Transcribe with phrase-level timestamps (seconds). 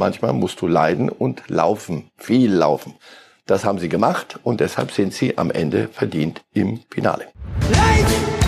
[0.00, 2.94] manchmal musst du leiden und laufen, viel laufen.
[3.46, 7.26] Das haben sie gemacht und deshalb sind sie am Ende verdient im Finale.
[7.70, 8.39] Life!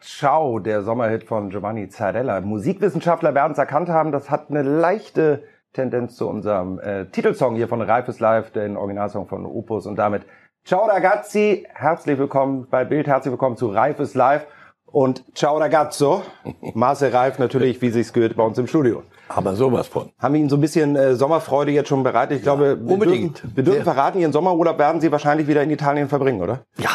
[0.00, 2.40] Ciao, der Sommerhit von Giovanni Zarella.
[2.40, 7.68] Musikwissenschaftler werden es erkannt haben, das hat eine leichte Tendenz zu unserem äh, Titelsong hier
[7.68, 10.22] von Reifes Live, den Originalsong von Opus und damit
[10.64, 14.46] Ciao ragazzi, herzlich willkommen bei Bild, herzlich willkommen zu Reifes Live
[14.86, 16.22] und Ciao ragazzo,
[16.74, 19.02] Marcel Reif natürlich, wie sich's gehört, bei uns im Studio.
[19.28, 20.10] Aber sowas von.
[20.18, 22.40] Haben Ihnen so ein bisschen äh, Sommerfreude jetzt schon bereitet?
[22.40, 23.42] Ich ja, glaube, unbedingt.
[23.42, 26.60] Wir dürfen, wir dürfen verraten, Ihren Sommerurlaub werden Sie wahrscheinlich wieder in Italien verbringen, oder?
[26.78, 26.90] Ja,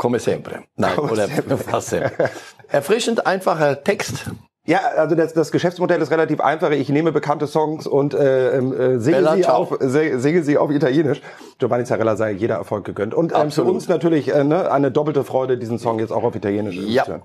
[0.00, 0.62] Come sempre.
[0.76, 1.28] Nein, Come oder
[1.58, 2.30] fast sempre.
[2.68, 4.30] Erfrischend einfacher Text.
[4.64, 6.70] Ja, also das, das Geschäftsmodell ist relativ einfach.
[6.70, 10.70] Ich nehme bekannte Songs und äh, ähm, äh, singe, Bella, sie auf, singe sie auf
[10.70, 11.20] Italienisch.
[11.58, 13.12] Giovanni Zarella sei jeder Erfolg gegönnt.
[13.12, 16.34] Und ähm, für uns natürlich äh, ne, eine doppelte Freude, diesen Song jetzt auch auf
[16.34, 17.04] Italienisch ja.
[17.04, 17.22] zu hören.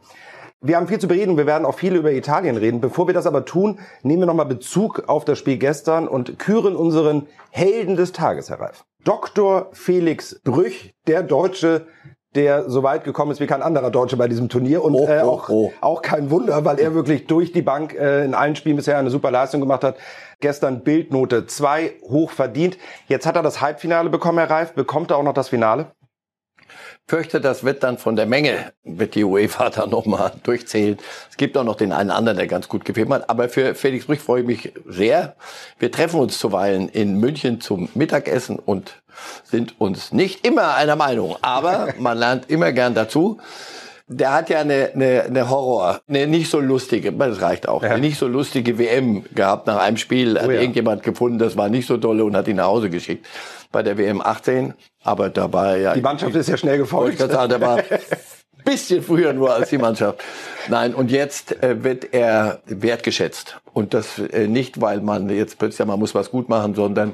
[0.60, 1.38] Wir haben viel zu bereden.
[1.38, 2.82] Wir werden auch viel über Italien reden.
[2.82, 6.76] Bevor wir das aber tun, nehmen wir nochmal Bezug auf das Spiel gestern und küren
[6.76, 8.84] unseren Helden des Tages, Herr Reif.
[9.06, 9.70] Dr.
[9.72, 11.86] Felix Brüch, der deutsche
[12.36, 15.22] der so weit gekommen ist wie kein anderer Deutsche bei diesem Turnier und oh, äh,
[15.24, 15.74] oh, auch, oh.
[15.82, 19.10] auch kein Wunder, weil er wirklich durch die Bank äh, in allen Spielen bisher eine
[19.10, 19.96] super Leistung gemacht hat.
[20.42, 22.78] Gestern Bildnote 2, hoch verdient.
[23.08, 24.74] Jetzt hat er das Halbfinale bekommen, Herr Reif.
[24.74, 25.88] Bekommt er auch noch das Finale?
[27.08, 30.98] Fürchte, das wird dann von der Menge, wird die UEFA da nochmal durchzählen.
[31.30, 33.30] Es gibt auch noch den einen anderen, der ganz gut gefilmt hat.
[33.30, 35.36] Aber für Felix Brüch freue ich mich sehr.
[35.80, 39.02] Wir treffen uns zuweilen in München zum Mittagessen und
[39.44, 41.38] sind uns nicht immer einer Meinung.
[41.42, 43.40] Aber man lernt immer gern dazu.
[44.08, 47.90] Der hat ja eine, eine, eine Horror, eine nicht so lustige, das reicht auch, ja.
[47.90, 50.40] eine nicht so lustige WM gehabt nach einem Spiel.
[50.40, 50.60] Hat oh ja.
[50.60, 53.26] irgendjemand gefunden, das war nicht so dolle und hat ihn nach Hause geschickt
[53.72, 54.76] bei der WM 18.
[55.04, 55.96] Aber da war ja.
[55.96, 57.20] Die Mannschaft ist ja schnell gefolgt.
[57.20, 57.80] Ich sagen, der war
[58.66, 60.22] bisschen früher nur als die Mannschaft.
[60.68, 63.62] Nein, und jetzt äh, wird er wertgeschätzt.
[63.72, 67.14] Und das äh, nicht, weil man jetzt plötzlich man muss was gut machen, sondern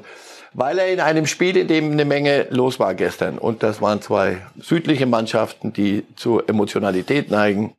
[0.54, 4.02] weil er in einem Spiel, in dem eine Menge los war gestern, und das waren
[4.02, 7.74] zwei südliche Mannschaften, die zur Emotionalität neigen,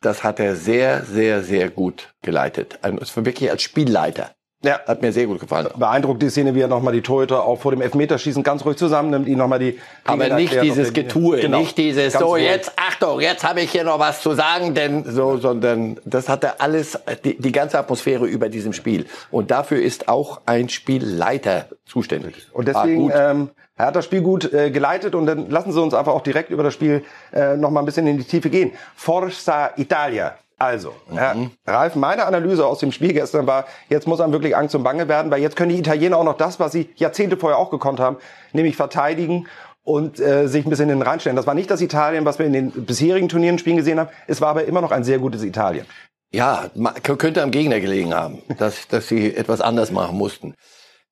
[0.00, 2.78] das hat er sehr, sehr, sehr gut geleitet.
[2.82, 4.30] Also wirklich als Spielleiter.
[4.64, 4.80] Ja.
[4.86, 5.68] Hat mir sehr gut gefallen.
[5.76, 9.28] Beeindruckt die Szene, wie er nochmal die Torhüter auch vor dem Elfmeterschießen ganz ruhig zusammennimmt,
[9.28, 9.78] ihn nochmal die...
[10.04, 11.60] Aber nicht dieses Getue, genau.
[11.60, 12.44] nicht dieses, ganz so ruhig.
[12.44, 16.42] jetzt, Achtung, jetzt habe ich hier noch was zu sagen, denn so, sondern das hat
[16.42, 19.06] er alles, die, die ganze Atmosphäre über diesem Spiel.
[19.30, 22.48] Und dafür ist auch ein Spielleiter zuständig.
[22.52, 25.94] Und deswegen, ähm, er hat das Spiel gut äh, geleitet und dann lassen Sie uns
[25.94, 28.72] einfach auch direkt über das Spiel äh, nochmal ein bisschen in die Tiefe gehen.
[28.96, 30.34] Forza Italia.
[30.58, 31.52] Also, mhm.
[31.66, 35.08] Ralf, meine Analyse aus dem Spiel gestern war, jetzt muss einem wirklich Angst und Bange
[35.08, 38.00] werden, weil jetzt können die Italiener auch noch das, was sie Jahrzehnte vorher auch gekonnt
[38.00, 38.16] haben,
[38.52, 39.46] nämlich verteidigen
[39.84, 41.36] und äh, sich ein bisschen in den reinstellen.
[41.36, 44.10] Das war nicht das Italien, was wir in den bisherigen Turnieren spielen gesehen haben.
[44.26, 45.86] Es war aber immer noch ein sehr gutes Italien.
[46.30, 46.70] Ja,
[47.04, 50.54] könnte am Gegner gelegen haben, dass, dass sie etwas anders machen mussten.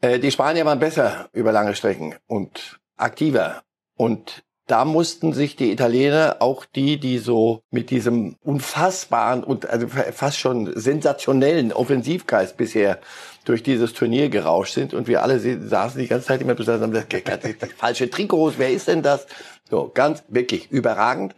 [0.01, 3.63] Äh, die Spanier waren besser über lange Strecken und aktiver.
[3.97, 9.87] Und da mussten sich die Italiener, auch die, die so mit diesem unfassbaren und also
[9.88, 12.99] fast schon sensationellen Offensivgeist bisher
[13.44, 16.82] durch dieses Turnier gerauscht sind und wir alle saßen die ganze Zeit immer gesagt,
[17.77, 19.27] falsche Trikots, wer ist denn das?
[19.71, 21.34] So, ganz wirklich überragend.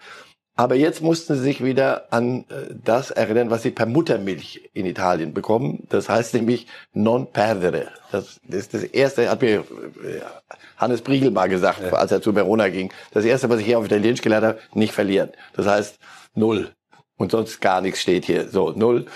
[0.58, 4.86] Aber jetzt mussten sie sich wieder an äh, das erinnern, was sie per Muttermilch in
[4.86, 5.86] Italien bekommen.
[5.88, 7.92] Das heißt nämlich non perdere.
[8.10, 9.64] Das ist das erste, hat mir äh,
[10.76, 11.92] Hannes Briegel mal gesagt, ja.
[11.92, 12.92] als er zu Verona ging.
[13.12, 15.30] Das erste, was ich hier auf Italienisch gelernt habe, nicht verlieren.
[15.52, 16.00] Das heißt
[16.34, 16.72] null.
[17.16, 18.48] Und sonst gar nichts steht hier.
[18.48, 19.06] So, null.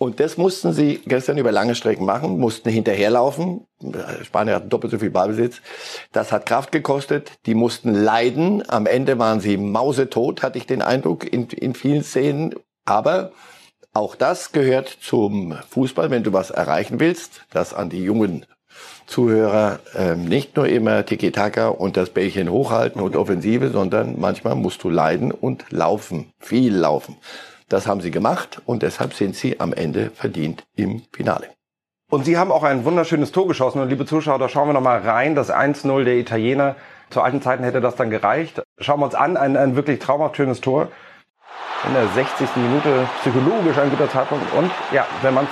[0.00, 3.66] Und das mussten sie gestern über lange Strecken machen, mussten hinterherlaufen.
[4.22, 5.60] Spanier hatten doppelt so viel Ballbesitz.
[6.10, 7.32] Das hat Kraft gekostet.
[7.44, 8.62] Die mussten leiden.
[8.66, 12.54] Am Ende waren sie mausetot, hatte ich den Eindruck, in, in vielen Szenen.
[12.86, 13.32] Aber
[13.92, 18.46] auch das gehört zum Fußball, wenn du was erreichen willst, das an die jungen
[19.06, 24.82] Zuhörer ähm, nicht nur immer Tiki-Taka und das Bällchen hochhalten und Offensive, sondern manchmal musst
[24.82, 27.18] du leiden und laufen, viel laufen.
[27.70, 31.46] Das haben sie gemacht und deshalb sind sie am Ende verdient im Finale.
[32.10, 33.80] Und Sie haben auch ein wunderschönes Tor geschossen.
[33.80, 35.36] Und liebe Zuschauer, da schauen wir nochmal rein.
[35.36, 36.74] Das 1-0 der Italiener.
[37.08, 38.60] Zu alten Zeiten hätte das dann gereicht.
[38.80, 39.36] Schauen wir uns an.
[39.36, 40.88] Ein, ein wirklich traumhaft schönes Tor.
[41.86, 42.48] In der 60.
[42.56, 44.52] Minute psychologisch ein guter Zeitpunkt.
[44.54, 45.46] Und ja, wenn man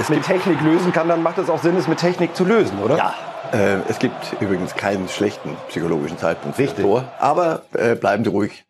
[0.00, 2.78] es mit Technik lösen kann, dann macht es auch Sinn, es mit Technik zu lösen,
[2.82, 2.96] oder?
[2.96, 3.14] Ja,
[3.52, 6.84] Äh, es gibt übrigens keinen schlechten psychologischen Zeitpunkt Richtig.
[6.84, 8.64] Tor, aber äh, bleiben Sie ruhig.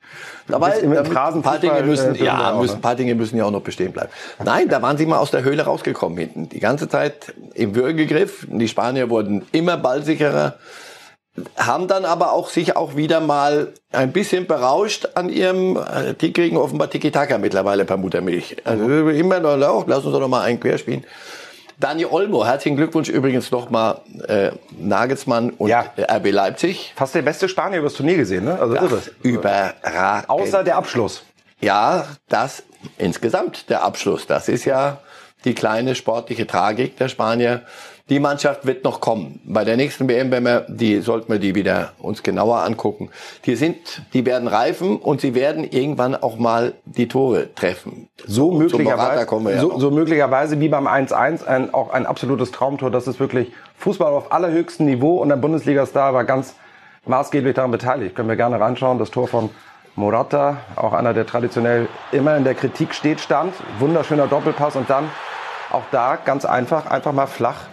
[0.47, 2.81] Dabei, im ein paar Dinge müssen, äh, ja, auch, müssen, ne?
[2.81, 4.11] paar Dinge müssen ja auch noch bestehen bleiben.
[4.43, 6.49] Nein, da waren Sie mal aus der Höhle rausgekommen hinten.
[6.49, 8.47] Die ganze Zeit im Würgegriff.
[8.51, 10.55] Die Spanier wurden immer ballsicherer,
[11.57, 16.33] haben dann aber auch sich auch wieder mal ein bisschen berauscht an ihrem, äh, die
[16.33, 18.57] kriegen offenbar Tiki-Taka mittlerweile per Muttermilch.
[18.65, 21.05] Also immer noch, lass uns doch noch mal einen querspielen.
[21.81, 25.87] Dani Olmo, herzlichen Glückwunsch übrigens nochmal äh, Nagelsmann und Ja.
[25.97, 26.93] äh, RB Leipzig.
[26.97, 28.59] Fast der beste Spanier übers Turnier gesehen, ne?
[28.61, 29.03] Also irre.
[29.23, 30.29] Überragend.
[30.29, 31.23] Außer der Abschluss.
[31.61, 32.65] Ja, das
[32.99, 34.27] insgesamt der Abschluss.
[34.27, 34.99] Das ist ja
[35.45, 37.63] die kleine sportliche Tragik der Spanier.
[38.09, 39.39] Die Mannschaft wird noch kommen.
[39.45, 43.11] Bei der nächsten WM, wenn wir, die sollten wir die wieder uns genauer angucken.
[43.45, 43.77] Die sind,
[44.15, 48.09] die werden reifen und sie werden irgendwann auch mal die Tore treffen.
[48.27, 52.07] So Morata möglicherweise, kommen wir ja so, so möglicherweise wie beim 1-1 ein, auch ein
[52.07, 52.91] absolutes Traumtor.
[52.91, 56.55] Das ist wirklich Fußball auf allerhöchstem Niveau und der Bundesliga-Star war ganz
[57.05, 58.17] maßgeblich daran beteiligt.
[58.17, 58.99] Können wir gerne reinschauen.
[58.99, 59.51] Das Tor von
[59.97, 63.53] Morata, auch einer, der traditionell immer in der Kritik steht, stand.
[63.81, 65.11] Wunderschöner Doppelpass und dann
[65.71, 67.67] auch da ganz einfach, einfach mal flach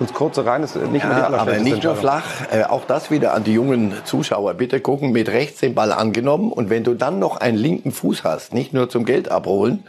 [0.00, 0.62] ins kurze rein.
[0.62, 3.44] Ist nicht mehr die Ja, aber allerschlechteste nicht nur flach, äh, auch das wieder an
[3.44, 4.54] die jungen Zuschauer.
[4.54, 8.24] Bitte gucken, mit rechts den Ball angenommen und wenn du dann noch einen linken Fuß
[8.24, 9.84] hast, nicht nur zum Geld abholen,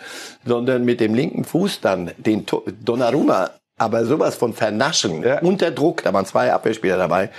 [0.46, 5.40] sondern mit dem linken Fuß dann den To- Donnarumma, aber sowas von vernaschen, Ja.
[5.42, 7.30] unter Druck, da waren zwei Abwehrspieler dabei.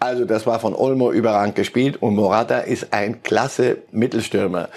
[0.00, 4.68] Also das war von Olmo überragend gespielt und Morata ist ein klasse Mittelstürmer.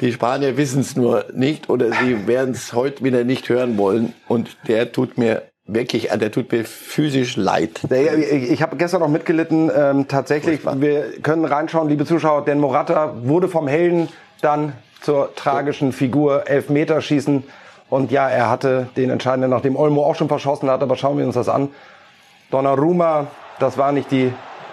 [0.00, 4.14] Die Spanier wissen es nur nicht oder sie werden es heute wieder nicht hören wollen
[4.28, 5.42] und der tut mir
[5.74, 7.80] wirklich, äh, der tut mir physisch leid.
[7.90, 9.70] Ja, Ich, ich habe gestern noch mitgelitten.
[9.74, 10.80] Ähm, tatsächlich, Furchtbar.
[10.80, 14.08] wir können reinschauen, liebe Zuschauer, denn Morata wurde vom Helden
[14.40, 17.44] dann zur tragischen Figur Elfmeterschießen.
[17.90, 21.26] Und ja, er hatte den entscheidenden, nachdem Olmo auch schon verschossen hat, aber schauen wir
[21.26, 21.68] uns das an.
[22.50, 23.26] Donnarumma,
[23.58, 24.32] das war nicht die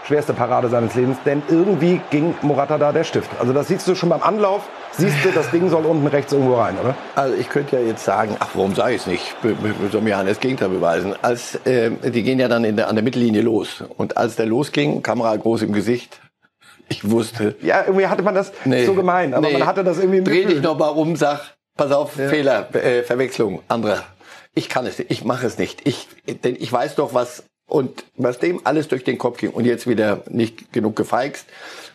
[0.09, 3.29] schwerste Parade seines Lebens, denn irgendwie ging Morata da der Stift.
[3.39, 6.55] Also das siehst du schon beim Anlauf, siehst du, das Ding soll unten rechts irgendwo
[6.55, 6.95] rein, oder?
[7.15, 9.39] Also ich könnte ja jetzt sagen, ach, warum sage ich es nicht?
[9.43, 9.55] Be-
[9.91, 11.13] Soll mir ja das Gegenteil beweisen.
[11.21, 13.83] Als, äh, die gehen ja dann der, an der Mittellinie los.
[13.97, 16.19] Und als der losging, Kamera groß im Gesicht,
[16.89, 18.51] ich wusste, Ja, irgendwie hatte man das
[18.87, 20.61] so gemein, aber nee, man hatte das irgendwie Dreh dich Gefühl.
[20.61, 24.01] noch mal um, sag, pass auf, Fehler, äh, Verwechslung, anderer.
[24.55, 25.87] Ich kann es nicht, ich mache es nicht.
[25.87, 26.07] Ich,
[26.43, 29.87] denn ich weiß doch, was und was dem alles durch den Kopf ging und jetzt
[29.87, 31.45] wieder nicht genug gefeixt,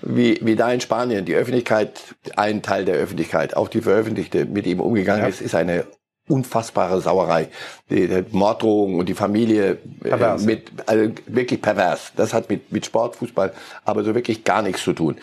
[0.03, 2.00] wie, wie da in Spanien die Öffentlichkeit,
[2.37, 5.29] ein Teil der Öffentlichkeit, auch die Veröffentlichte mit ihm umgegangen Ja.
[5.29, 5.85] ist, ist eine
[6.29, 7.49] unfassbare Sauerei.
[7.91, 12.12] Die, die Morddrohungen und die Familie äh, mit also wirklich pervers.
[12.17, 13.53] Das hat mit mit Sport, Fußball,
[13.85, 15.17] aber so wirklich gar nichts zu tun.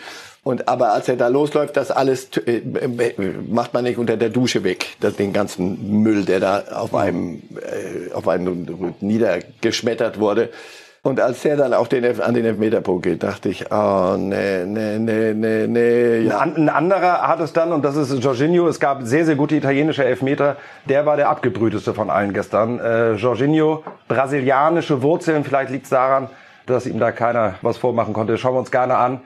[0.44, 3.14] Und aber als er da losläuft, das alles äh, äh,
[3.48, 7.42] macht man nicht unter der Dusche weg, das den ganzen Müll, der da auf einem
[7.60, 10.48] äh, auf einen niedergeschmettert wurde.
[11.04, 14.64] Und als der dann auch den, Elf- an den Elfmeterpunkt geht, dachte ich, oh, nee,
[14.64, 16.38] nee, nee, nee, nee, Ein ja.
[16.38, 19.56] an- Ein anderer hat es dann, und das ist Jorginho, es gab sehr, sehr gute
[19.56, 20.56] italienische Elfmeter,
[20.88, 22.78] der war der abgebrühteste von allen gestern.
[22.78, 26.28] Äh, Jorginho, brasilianische Wurzeln, vielleicht liegt es daran,
[26.66, 28.38] dass ihm da keiner was vormachen konnte.
[28.38, 29.20] Schauen wir uns gerne an.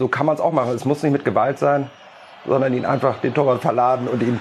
[0.00, 0.74] So kann man es auch machen.
[0.74, 1.90] Es muss nicht mit Gewalt sein,
[2.48, 4.40] sondern ihn einfach den Torwart verladen und ihn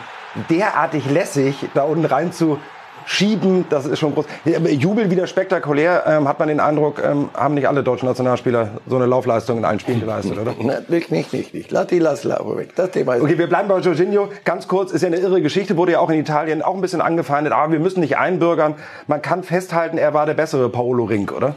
[0.50, 2.60] derartig lässig da unten rein zu
[3.06, 4.26] schieben, das ist schon groß.
[4.70, 8.96] Jubel wieder spektakulär, ähm, hat man den Eindruck, ähm, haben nicht alle deutschen Nationalspieler so
[8.96, 10.54] eine Laufleistung in allen Spielen geleistet, oder?
[10.88, 11.72] Nicht, nicht, nicht, nicht.
[11.72, 12.74] Lass Lauf weg.
[12.78, 14.30] Das Thema ist Okay, wir bleiben bei Jorginho.
[14.46, 17.02] Ganz kurz, ist ja eine irre Geschichte, wurde ja auch in Italien auch ein bisschen
[17.02, 17.52] angefeindet.
[17.52, 18.76] Aber wir müssen nicht einbürgern.
[19.08, 21.56] Man kann festhalten, er war der bessere Paolo Rink, oder?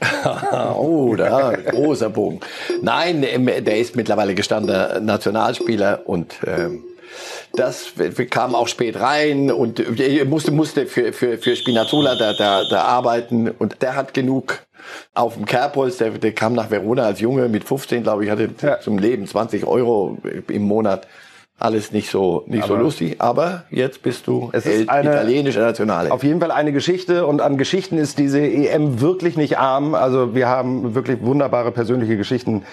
[0.76, 2.40] Oh, da, großer Bogen.
[2.80, 6.84] Nein, der ist mittlerweile gestandener Nationalspieler und ähm,
[7.54, 7.92] das
[8.30, 12.82] kam auch spät rein und er musste, musste für, für, für Spinazzola da, da, da
[12.82, 14.60] arbeiten und der hat genug
[15.14, 18.50] auf dem Kerbholz, der, der kam nach Verona als Junge mit 15, glaube ich, hatte
[18.62, 18.80] Ja.
[18.80, 20.18] zum Leben 20 Euro
[20.48, 21.06] im Monat.
[21.62, 25.60] Alles nicht so, nicht so Aber- lustig, aber jetzt bist du Es ist eine- italienischer
[25.60, 26.10] Nationale.
[26.10, 29.94] Auf jeden Fall eine Geschichte und an Geschichten ist diese EM wirklich nicht arm.
[29.94, 32.64] Also wir haben wirklich wunderbare persönliche Geschichten.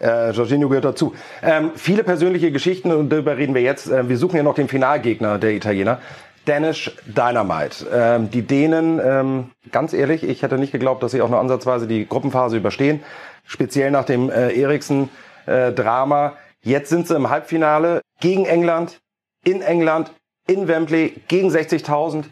[0.00, 1.14] Äh, Jorginho gehört dazu.
[1.40, 3.88] Ähm, viele persönliche Geschichten und darüber reden wir jetzt.
[3.88, 6.00] Äh, wir suchen ja noch den Finalgegner der Italiener.
[6.44, 7.86] Danish Dynamite.
[7.94, 11.86] Ähm, die Dänen, ähm, ganz ehrlich, ich hätte nicht geglaubt, dass sie auch nur ansatzweise
[11.86, 13.04] die Gruppenphase überstehen.
[13.46, 16.32] Speziell nach dem äh, Eriksen-Drama.
[16.64, 19.00] Jetzt sind sie im Halbfinale gegen England,
[19.44, 20.12] in England,
[20.46, 22.24] in Wembley, gegen 60.000.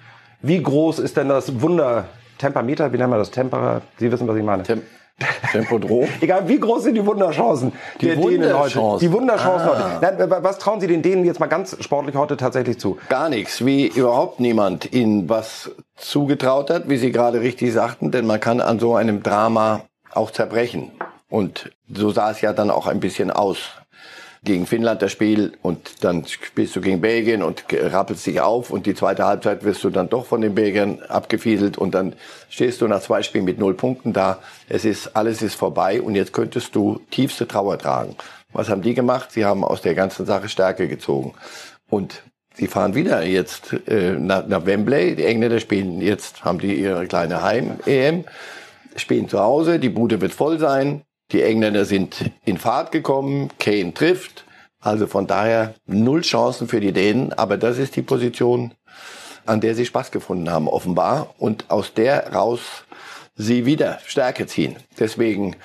[0.42, 2.06] Wie groß ist denn das Wunder?
[2.38, 3.30] Tempermeter, wie nennen wir das?
[3.32, 4.62] Temper, Sie wissen, was ich meine.
[4.62, 4.82] Tem
[5.52, 6.08] Tempodrom?
[6.22, 8.96] Egal, wie groß sind die Wunderchancen die der Dänen heute?
[9.00, 10.00] Die Wunderchancen Ah.
[10.00, 10.16] heute.
[10.16, 12.96] Nein, was trauen Sie den Dänen jetzt mal ganz sportlich heute tatsächlich zu?
[13.10, 18.26] Gar nichts, wie überhaupt niemand ihnen was zugetraut hat, wie Sie gerade richtig sagten, denn
[18.26, 19.82] man kann an so einem Drama
[20.12, 20.92] auch zerbrechen.
[21.28, 23.72] Und so sah es ja dann auch ein bisschen aus.
[24.42, 28.86] Gegen Finnland das Spiel und dann spielst du gegen Belgien und rappelst dich auf und
[28.86, 32.14] die zweite Halbzeit wirst du dann doch von den Belgiern abgefieselt und dann
[32.48, 34.38] stehst du nach zwei Spielen mit null Punkten da.
[34.68, 38.16] Es ist, alles ist vorbei und jetzt könntest du tiefste Trauer tragen.
[38.52, 39.30] Was haben die gemacht?
[39.30, 41.34] Sie haben aus der ganzen Sache Stärke gezogen.
[41.90, 42.22] Und
[42.54, 45.16] Sie fahren wieder jetzt äh, nach, nach Wembley.
[45.16, 48.24] Die Engländer spielen jetzt, haben die ihre kleine Heim-EM,
[48.96, 49.78] spielen zu Hause.
[49.78, 51.02] Die Bude wird voll sein.
[51.32, 53.50] Die Engländer sind in Fahrt gekommen.
[53.58, 54.44] Kane trifft.
[54.80, 57.32] Also von daher null Chancen für die Dänen.
[57.32, 58.74] Aber das ist die Position,
[59.46, 61.34] an der sie Spaß gefunden haben, offenbar.
[61.38, 62.84] Und aus der raus
[63.36, 64.76] sie wieder Stärke ziehen.
[64.98, 65.56] Deswegen,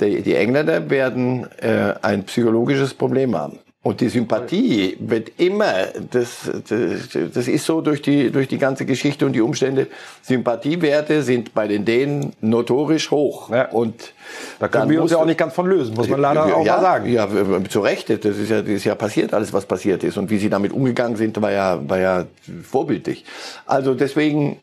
[0.00, 3.58] die, die Engländer werden äh, ein psychologisches Problem haben.
[3.84, 8.84] Und die Sympathie wird immer, das, das, das ist so durch die, durch die ganze
[8.84, 9.86] Geschichte und die Umstände,
[10.20, 13.50] Sympathiewerte sind bei den Dänen notorisch hoch.
[13.50, 13.70] Ja.
[13.70, 14.12] Und
[14.58, 16.74] Da können wir uns ja auch nicht ganz von lösen, muss man leider auch ja,
[16.74, 17.12] mal sagen.
[17.12, 17.28] Ja,
[17.68, 18.10] zu Recht.
[18.10, 20.18] Das ist ja, das ist ja passiert, alles was passiert ist.
[20.18, 22.24] Und wie sie damit umgegangen sind, war ja, war ja
[22.64, 23.24] vorbildlich.
[23.64, 24.58] Also deswegen,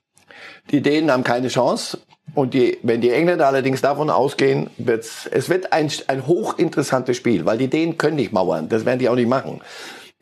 [0.72, 2.00] die Dänen haben keine Chance.
[2.34, 7.46] Und die, wenn die Engländer allerdings davon ausgehen, wird's, es wird ein, ein hochinteressantes Spiel,
[7.46, 8.68] weil die Dänen können nicht mauern.
[8.68, 9.62] Das werden die auch nicht machen.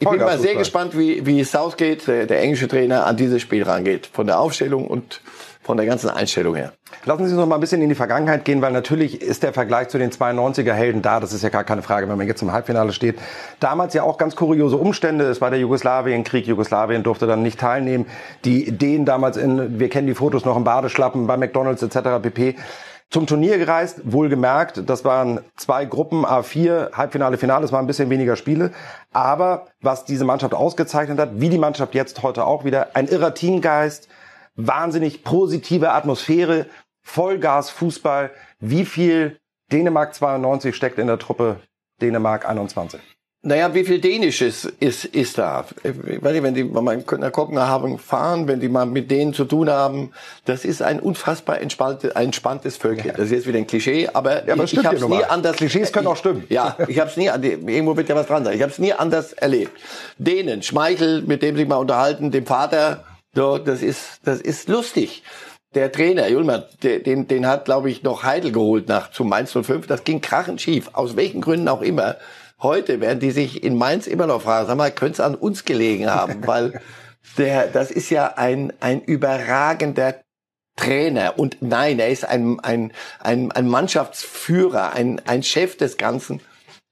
[0.04, 3.64] Ich bin mal sehr gespannt, wie, wie Southgate, der, der englische Trainer, an dieses Spiel
[3.64, 4.08] rangeht.
[4.12, 5.22] Von der Aufstellung und
[5.62, 6.74] von der ganzen Einstellung her.
[7.06, 9.54] Lassen Sie uns noch mal ein bisschen in die Vergangenheit gehen, weil natürlich ist der
[9.54, 11.20] Vergleich zu den 92er Helden da.
[11.20, 13.18] Das ist ja gar keine Frage, wenn man jetzt im Halbfinale steht.
[13.60, 15.26] Damals ja auch ganz kuriose Umstände.
[15.26, 16.46] Es war der Jugoslawienkrieg.
[16.48, 18.06] Jugoslawien durfte dann nicht teilnehmen.
[18.44, 22.22] Die Ideen damals in, wir kennen die Fotos noch im Badeschlappen bei McDonalds etc.
[22.22, 22.56] pp.
[23.14, 28.10] Zum Turnier gereist, wohlgemerkt, das waren zwei Gruppen, A4, Halbfinale, Finale, es waren ein bisschen
[28.10, 28.72] weniger Spiele.
[29.12, 33.36] Aber was diese Mannschaft ausgezeichnet hat, wie die Mannschaft jetzt heute auch wieder, ein irrer
[33.36, 34.08] Teamgeist,
[34.56, 36.66] wahnsinnig positive Atmosphäre,
[37.04, 38.32] Vollgas Fußball.
[38.60, 39.38] Wie viel
[39.72, 41.60] Dänemark 92 steckt in der Truppe
[42.02, 43.00] Dänemark 21?
[43.46, 45.66] Naja, wie viel Dänisches ist, ist da?
[45.84, 49.44] Ich weiß nicht, wenn die mal nach Kopenhagen fahren, wenn die mal mit denen zu
[49.44, 50.12] tun haben,
[50.46, 53.12] das ist ein unfassbar entspanntes, entspanntes Völkchen.
[53.18, 55.58] Das ist jetzt wieder ein Klischee, aber, Ja, aber ich, ich habe es nie anders.
[55.58, 56.46] Klischees können auch stimmen.
[56.48, 58.56] Ja, ich habe es nie, irgendwo wird ja was dran sein.
[58.56, 59.74] Ich habe es nie anders erlebt.
[60.18, 63.04] Dänen, Schmeichel, mit dem sich mal unterhalten, dem Vater,
[63.36, 65.22] so, das ist, das ist lustig.
[65.76, 69.86] Der Trainer, Julmer, den, den hat, glaube ich, noch Heidel geholt nach zu Mainz 05.
[69.88, 72.16] Das ging krachend schief, aus welchen Gründen auch immer.
[72.64, 75.66] Heute werden die sich in Mainz immer noch fragen, sag mal, könnte es an uns
[75.66, 76.40] gelegen haben?
[76.48, 76.82] Weil
[77.38, 80.16] der, das ist ja ein, ein überragender
[80.78, 81.38] Trainer.
[81.38, 86.40] Und nein, er ist ein, ein, ein, ein Mannschaftsführer, ein, ein Chef des Ganzen.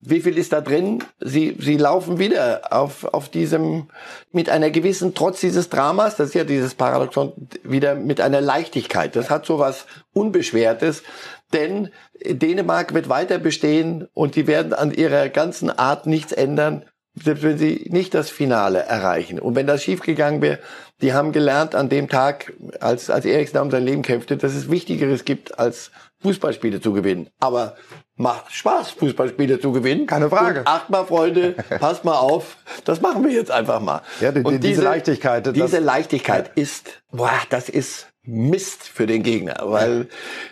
[0.04, 1.04] Wie viel ist da drin?
[1.20, 3.88] Sie, sie laufen wieder auf, auf diesem,
[4.32, 9.16] mit einer gewissen, trotz dieses Dramas, das ist ja dieses Paradoxon, wieder mit einer Leichtigkeit.
[9.16, 11.04] Das hat so was Unbeschwertes,
[11.54, 11.90] denn
[12.26, 17.58] Dänemark wird weiter bestehen und die werden an ihrer ganzen Art nichts ändern, selbst wenn
[17.58, 19.40] sie nicht das Finale erreichen.
[19.40, 20.60] Und wenn das schiefgegangen wäre,
[21.02, 24.70] die haben gelernt an dem Tag, als, als Eriksen um sein Leben kämpfte, dass es
[24.70, 25.92] Wichtigeres gibt, als
[26.22, 27.30] Fußballspiele zu gewinnen.
[27.40, 27.76] Aber
[28.16, 30.06] macht Spaß, Fußballspiele zu gewinnen.
[30.06, 30.60] Keine Frage.
[30.60, 32.58] Und acht mal, Freunde, passt mal auf.
[32.86, 34.04] Das machen wir jetzt einfach mal.
[34.22, 39.24] Ja, die- Und diese Leichtigkeit, das- Diese Leichtigkeit ist, boah, das ist Mist für den
[39.24, 39.56] Gegner.
[39.64, 40.08] Weil,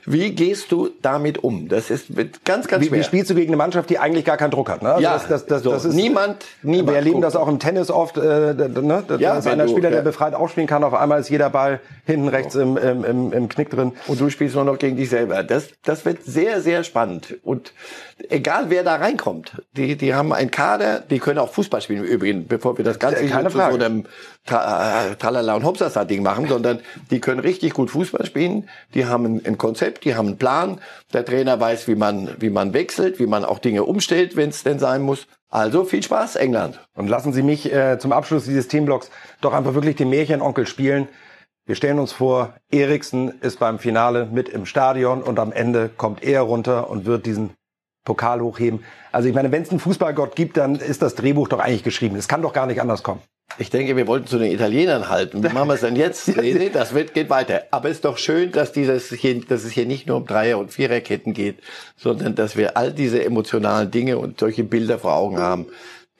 [0.05, 1.67] wie gehst du damit um?
[1.67, 2.99] Das ist wird ganz, ganz Wie, schwer.
[2.99, 4.81] wie spielst du gegen eine Mannschaft, die eigentlich gar keinen Druck hat?
[4.81, 4.89] Ne?
[4.89, 7.25] Also Ja, das, das, das, so, das ist, niemand- niemand Wir erleben guckt.
[7.25, 8.17] das auch im Tennis oft.
[8.17, 8.21] Äh,
[8.55, 9.03] ne?
[9.07, 10.03] Da Ja, ist wenn einer du- Spieler, der ja.
[10.03, 10.83] befreit aufspielen kann.
[10.83, 13.91] Auf einmal ist jeder Ball hinten rechts im, im, im, im Knick drin.
[14.07, 15.43] und du spielst nur noch gegen dich selber.
[15.43, 17.37] Das, das wird sehr, sehr spannend.
[17.43, 17.73] Und
[18.29, 22.09] egal wer da reinkommt, die, die haben einen Kader, die können auch Fußball spielen im
[22.09, 23.77] Übrigen, bevor wir das Ganze keine zu Frage.
[23.77, 24.05] so einem
[24.45, 26.79] Tra äh, Tralala und Hopsasa Ding machen, sondern
[27.11, 28.69] die können richtig gut Fußball spielen.
[28.93, 30.81] Die haben ein, ein Konzept, die haben einen Plan.
[31.13, 34.63] Der Trainer weiß, wie man, wie man wechselt, wie man auch Dinge umstellt, wenn es
[34.63, 35.27] denn sein muss.
[35.49, 36.79] Also viel Spaß, England.
[36.95, 39.09] Und lassen Sie mich äh, zum Abschluss dieses Themenblocks
[39.41, 41.07] doch einfach wirklich den Märchenonkel spielen.
[41.65, 46.23] Wir stellen uns vor, Eriksen ist beim Finale mit im Stadion und am Ende kommt
[46.23, 47.51] er runter und wird diesen
[48.05, 48.83] Pokal hochheben.
[49.11, 52.15] Also ich meine, wenn es einen Fußballgott gibt, dann ist das Drehbuch doch eigentlich geschrieben.
[52.15, 53.21] Es kann doch gar nicht anders kommen.
[53.57, 55.43] Ich denke, wir wollten zu den Italienern halten.
[55.43, 56.27] Wie machen wir es denn jetzt?
[56.39, 57.63] Nee, nee, das wird, geht weiter.
[57.71, 60.57] Aber es ist doch schön, dass, dieses hier, dass es hier nicht nur um Dreier-
[60.57, 61.59] und Viererketten geht,
[61.97, 65.65] sondern dass wir all diese emotionalen Dinge und solche Bilder vor Augen haben.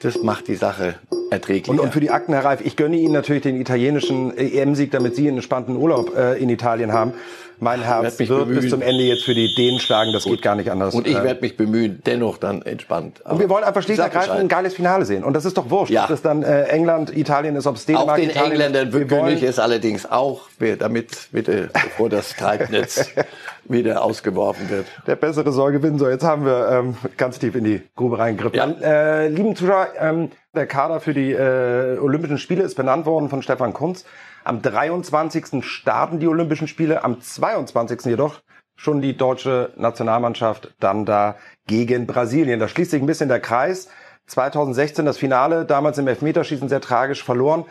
[0.00, 0.96] das macht die Sache
[1.30, 1.70] erträglicher.
[1.70, 5.16] Und, und für die Akten, Herr Reif, ich gönne Ihnen natürlich den italienischen EM-Sieg, damit
[5.16, 7.14] Sie einen entspannten Urlaub äh, in Italien haben.
[7.60, 8.60] Mein Herz wird bemühen.
[8.60, 10.32] bis zum Ende jetzt für die Dänen schlagen, das Gut.
[10.32, 10.94] geht gar nicht anders.
[10.94, 13.20] Und ich äh, werde mich bemühen, dennoch dann entspannt.
[13.24, 15.24] Aber und wir wollen einfach schlicht und ergreifend ein geiles Finale sehen.
[15.24, 16.04] Und das ist doch wurscht, ja.
[16.04, 19.32] ob es dann äh, England, Italien ist, ob es Dänemark, Auch den Italien Engländern gönne
[19.32, 20.48] ich es allerdings auch,
[20.78, 23.10] damit bitte, bevor das Treibnetz
[23.64, 24.86] wieder ausgeworfen wird.
[25.06, 25.98] Der bessere soll gewinnen.
[25.98, 28.56] So, jetzt haben wir ähm, ganz tief in die Grube reingegriffen.
[28.56, 29.22] Ja.
[29.22, 33.42] Äh, lieben Zuschauer, ähm, der Kader für die äh, Olympischen Spiele ist benannt worden von
[33.42, 34.04] Stefan Kunz.
[34.44, 35.64] Am 23.
[35.64, 38.06] starten die Olympischen Spiele, am 22.
[38.06, 38.40] jedoch
[38.76, 42.58] schon die deutsche Nationalmannschaft dann da gegen Brasilien.
[42.58, 43.88] Da schließt sich ein bisschen der Kreis.
[44.26, 47.64] 2016 das Finale, damals im Elfmeterschießen sehr tragisch verloren.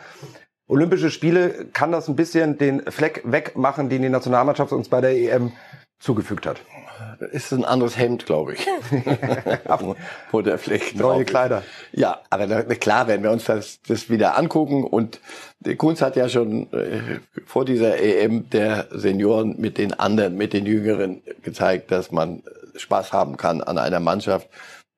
[0.68, 5.16] Olympische Spiele kann das ein bisschen den Fleck wegmachen, den die Nationalmannschaft uns bei der
[5.16, 5.52] EM
[5.98, 6.60] zugefügt hat.
[7.32, 8.66] Ist ein anderes Hemd, glaube ich.
[10.30, 11.62] Wo der Fleck Neue Kleider.
[11.92, 14.84] Ja, aber klar werden wir uns das, das wieder angucken.
[14.84, 15.20] Und
[15.78, 20.66] Kunz hat ja schon äh, vor dieser EM der Senioren mit den anderen, mit den
[20.66, 22.42] Jüngeren gezeigt, dass man
[22.76, 24.48] Spaß haben kann an einer Mannschaft,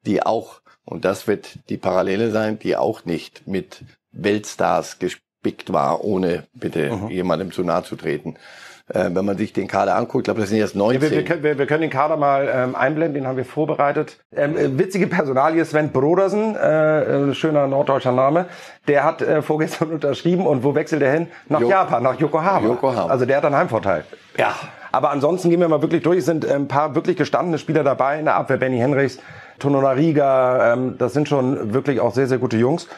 [0.07, 6.05] die auch, und das wird die Parallele sein, die auch nicht mit Weltstars gespickt war,
[6.05, 7.09] ohne bitte mhm.
[7.09, 8.37] jemandem zu nahe zu treten
[8.95, 11.01] äh, wenn man sich den Kader anguckt, ich glaube, das sind jetzt 19.
[11.01, 13.45] Ja, wir, wir, können, wir, wir, können den Kader mal ähm, einblenden, den haben wir
[13.45, 14.19] vorbereitet.
[14.35, 18.47] Ähm, äh, witzige Personalie, Sven Brodersen, äh, äh, schöner norddeutscher Name,
[18.89, 21.29] der hat äh, vorgestern unterschrieben und wo wechselt er hin?
[21.49, 22.67] Nach jo Japan, nach Yokohama.
[22.67, 23.11] Yokohama.
[23.11, 24.05] Also der hat einen Heimvorteil.
[24.37, 24.55] Ja.
[24.93, 26.19] Aber ansonsten gehen wir mal wirklich durch.
[26.19, 28.59] Es sind äh, ein paar wirklich gestandene Spieler dabei in der Abwehr.
[28.59, 29.19] Benny Henrichs,
[29.59, 32.89] Tono Nariga, ähm, das sind schon wirklich auch sehr, sehr gute Jungs.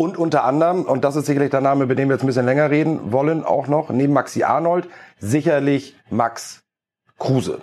[0.00, 2.46] Und unter anderem, und das ist sicherlich der Name, über den wir jetzt ein bisschen
[2.46, 4.88] länger reden wollen, auch noch, neben Maxi Arnold,
[5.18, 6.62] sicherlich Max
[7.18, 7.58] Kruse.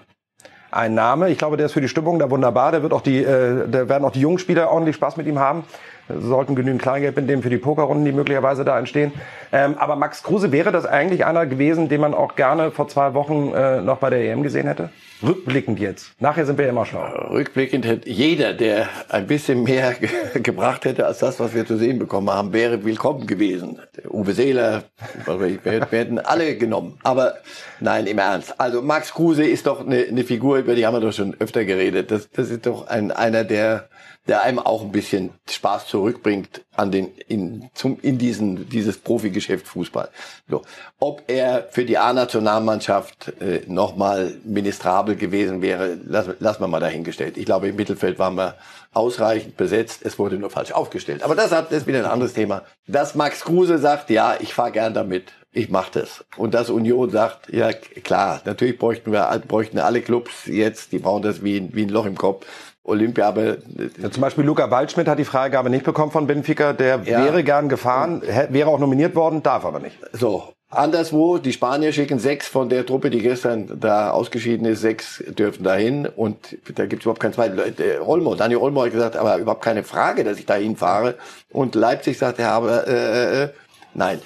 [0.69, 2.71] Ein Name, ich glaube, der ist für die Stimmung da wunderbar.
[2.71, 5.39] Der wird auch die, äh, da werden auch die jungen Spieler ordentlich Spaß mit ihm
[5.39, 5.63] haben.
[6.09, 9.13] Sollten genügend Kleingeld mitnehmen für die Pokerrunden, die möglicherweise da entstehen.
[9.51, 13.15] Ähm, aber Max Kruse wäre das eigentlich einer gewesen, den man auch gerne vor zwei
[13.15, 14.91] Wochen äh, noch bei der EM gesehen hätte?
[15.23, 16.11] Rückblickend jetzt.
[16.19, 17.29] Nachher sind wir immer schlau.
[17.31, 19.95] Rückblickend hätte jeder, der ein bisschen mehr
[20.35, 23.79] gebracht hätte als das, was wir zu sehen bekommen haben, wäre willkommen gewesen.
[23.95, 24.83] Der Uwe Seeler,
[25.25, 26.99] wir hätten alle genommen.
[27.03, 27.37] Aber
[27.79, 28.59] nein, im Ernst.
[28.59, 31.65] Also Max Kruse ist doch eine, eine Figur, über die haben wir doch schon öfter
[31.65, 32.11] geredet.
[32.11, 33.89] Das, das ist doch ein, einer, der
[34.27, 39.67] der einem auch ein bisschen Spaß zurückbringt an den in zum in diesen dieses Profigeschäft
[39.67, 40.09] Fußball.
[40.49, 40.63] So,
[40.99, 47.37] ob er für die A-Nationalmannschaft äh, nochmal ministrabel gewesen wäre, lassen lass wir mal dahingestellt.
[47.37, 48.55] Ich glaube, im Mittelfeld waren wir
[48.93, 50.01] ausreichend besetzt.
[50.03, 51.23] Es wurde nur falsch aufgestellt.
[51.23, 52.63] Aber das, hat, das ist wieder ein anderes Thema.
[52.87, 55.31] Dass Max Kruse sagt, ja, ich fahre gern damit.
[55.51, 56.25] Ich mache das.
[56.35, 61.23] Und dass Union sagt, ja klar, natürlich bräuchten wir bräuchten alle Clubs jetzt, die brauchen
[61.23, 62.45] das wie, wie ein Loch im Kopf
[62.87, 63.57] Olympia, aber
[64.01, 66.73] ja, zum Beispiel Luca Waldschmidt hat die Freigabe nicht bekommen von Benfica.
[66.73, 67.23] Der ja.
[67.25, 69.97] wäre gern gefahren, wäre auch nominiert worden, darf aber nicht.
[70.13, 70.43] So.
[70.69, 75.63] Anderswo, die Spanier schicken sechs von der Truppe, die gestern da ausgeschieden ist, sechs dürfen
[75.63, 77.57] dahin und da gibt es überhaupt keinen zweiten.
[78.05, 81.15] Olmo, Daniel Olmo hat gesagt, aber überhaupt keine Frage, dass ich dahin fahre.
[81.53, 83.49] Und Leipzig sagt, ja, aber äh, äh, äh,
[83.93, 84.19] nein.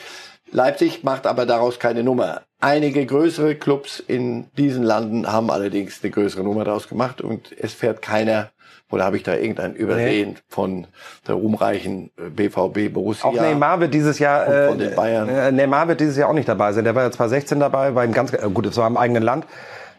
[0.52, 2.42] Leipzig macht aber daraus keine Nummer.
[2.62, 7.74] Einige größere Clubs in diesen Landen haben allerdings eine größere Nummer daraus gemacht und es
[7.74, 8.52] fährt keiner
[8.92, 10.40] oder habe ich da irgendein Übersehen nee.
[10.48, 10.86] von
[11.28, 13.30] der ruhmreichen BVB äh, Borussia?
[13.30, 15.28] Auch Neymar wird dieses Jahr äh, von den Bayern.
[15.28, 16.84] Äh, Neymar wird dieses Jahr auch nicht dabei sein.
[16.84, 19.46] Der war ja 2016 dabei, war im ganz äh, gut, es war im eigenen Land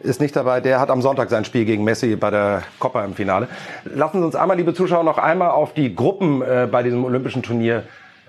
[0.00, 0.60] ist nicht dabei.
[0.60, 3.48] Der hat am Sonntag sein Spiel gegen Messi bei der Copa im Finale.
[3.84, 7.42] Lassen Sie uns einmal, liebe Zuschauer, noch einmal auf die Gruppen äh, bei diesem olympischen
[7.42, 7.84] Turnier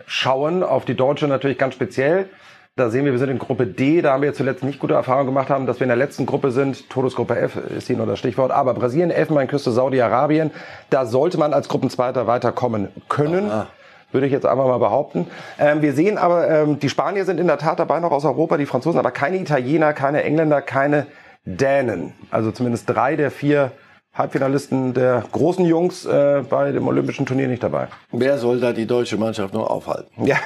[0.05, 0.63] schauen.
[0.63, 2.29] Auf die Deutsche natürlich ganz speziell.
[2.75, 4.01] Da sehen wir, wir sind in Gruppe D.
[4.01, 6.49] Da haben wir zuletzt nicht gute Erfahrungen gemacht haben, dass wir in der letzten Gruppe
[6.49, 6.89] sind.
[6.89, 8.51] Todesgruppe F ist hier nur das Stichwort.
[8.51, 10.49] Aber Brasilien, Elfenbeinküste, Saudi-Arabien.
[10.89, 13.51] Da sollte man als Gruppenzweiter weiterkommen können.
[13.51, 13.67] Aha
[14.11, 15.25] würde ich jetzt einfach mal behaupten.
[15.57, 18.57] Ähm, wir sehen aber, ähm, die Spanier sind in der Tat dabei noch aus Europa,
[18.57, 21.07] die Franzosen, aber keine Italiener, keine Engländer, keine
[21.45, 22.13] Dänen.
[22.29, 23.71] Also zumindest drei der vier
[24.13, 27.87] Halbfinalisten der großen Jungs äh, bei dem Olympischen Turnier nicht dabei.
[28.11, 30.27] Wer soll da die deutsche Mannschaft noch aufhalten?
[30.27, 30.37] Ja.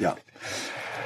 [0.00, 0.16] ja.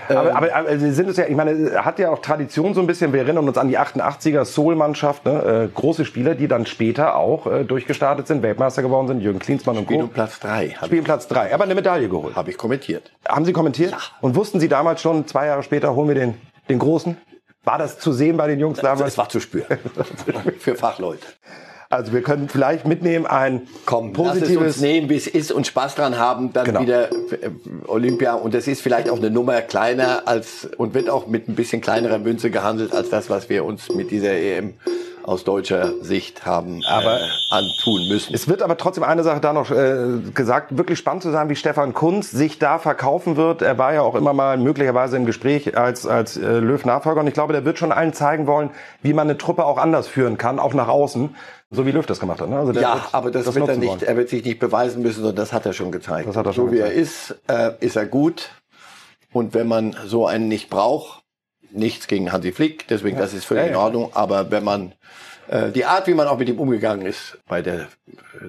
[0.08, 0.36] Aber, ähm.
[0.36, 3.12] aber, aber sie sind es ja, ich meine, hat ja auch Tradition so ein bisschen.
[3.12, 5.68] Wir erinnern uns an die 88er Soul-Mannschaft, ne?
[5.70, 9.78] äh, große Spieler, die dann später auch äh, durchgestartet sind, Weltmeister geworden sind, Jürgen Klinsmann
[9.78, 9.94] und Co.
[9.94, 10.76] Spielen Platz drei.
[10.84, 12.36] Spielen Platz drei, aber eine Medaille geholt.
[12.36, 13.12] Habe ich kommentiert.
[13.28, 13.92] Haben Sie kommentiert?
[13.92, 13.98] Ja.
[14.20, 16.34] Und wussten Sie damals schon, zwei Jahre später holen wir den,
[16.68, 17.16] den Großen?
[17.64, 19.12] War das zu sehen bei den Jungs damals?
[19.12, 19.78] Es war zu spüren.
[20.58, 21.26] Für Fachleute.
[21.92, 25.52] Also wir können vielleicht mitnehmen ein Komm, positives lass es uns nehmen, wie es ist
[25.52, 26.80] und Spaß dran haben, dann genau.
[26.80, 27.50] wieder äh,
[27.86, 31.54] Olympia und das ist vielleicht auch eine Nummer kleiner als und wird auch mit ein
[31.54, 34.72] bisschen kleinerer Münze gehandelt als das, was wir uns mit dieser EM
[35.24, 38.34] aus deutscher Sicht haben Aber äh, antun müssen.
[38.34, 41.56] Es wird aber trotzdem eine Sache da noch äh, gesagt, wirklich spannend zu sein, wie
[41.56, 43.62] Stefan Kunz sich da verkaufen wird.
[43.62, 47.34] Er war ja auch immer mal möglicherweise im Gespräch als, als äh, Löw-Nachfolger und ich
[47.34, 48.70] glaube, der wird schon allen zeigen wollen,
[49.02, 51.34] wie man eine Truppe auch anders führen kann, auch nach außen.
[51.70, 52.50] So wie Löw das gemacht hat.
[52.50, 52.58] Ne?
[52.58, 53.88] Also ja, aber das, das wird er nicht.
[53.88, 54.02] Wollen.
[54.02, 56.28] Er wird sich nicht beweisen müssen, sondern das hat er schon gezeigt.
[56.28, 58.50] Das hat er schon so wie er ist, äh, ist er gut.
[59.32, 61.21] Und wenn man so einen nicht braucht,
[61.72, 63.22] nichts gegen Hansi Flick, deswegen ja.
[63.22, 64.10] das ist völlig ja, in Ordnung.
[64.14, 64.92] Aber wenn man
[65.48, 67.88] äh, die Art, wie man auch mit ihm umgegangen ist bei der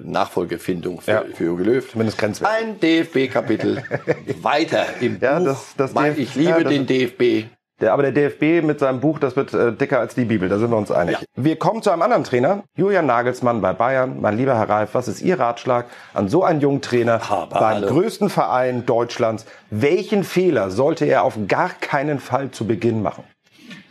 [0.02, 1.90] Nachfolgefindung für, für Jogi Löw.
[1.90, 2.66] Zumindest grenzwertig.
[2.66, 3.82] Ein DFB-Kapitel
[4.42, 5.46] weiter im ja, Buch.
[5.46, 7.48] Das, das DF ich liebe den DFB.
[7.80, 10.58] Der, aber der DFB mit seinem Buch, das wird äh, dicker als die Bibel, da
[10.58, 11.18] sind wir uns einig.
[11.20, 11.26] Ja.
[11.34, 14.20] Wir kommen zu einem anderen Trainer, Julian Nagelsmann bei Bayern.
[14.20, 17.76] Mein lieber Herr Reif, was ist Ihr Ratschlag an so einen jungen Trainer aber beim
[17.76, 17.88] hallo.
[17.88, 19.44] größten Verein Deutschlands?
[19.70, 23.24] Welchen Fehler sollte er auf gar keinen Fall zu Beginn machen?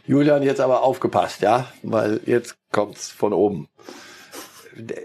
[0.05, 3.67] Julian, jetzt aber aufgepasst, ja, weil jetzt kommt's von oben.